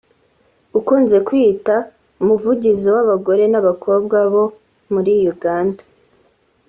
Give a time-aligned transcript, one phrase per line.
[0.79, 1.75] ukunze kwiyita
[2.21, 4.43] umuvugizi w’abagore n’abakobwa bo
[4.93, 5.83] muri Uganda